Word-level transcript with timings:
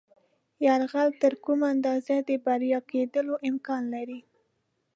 یرغل 0.65 1.09
تر 1.21 1.33
کومې 1.43 1.65
اندازې 1.73 2.15
د 2.27 2.29
بریالي 2.45 2.87
کېدلو 2.91 3.33
امکان 3.49 3.83
لري. 3.93 4.19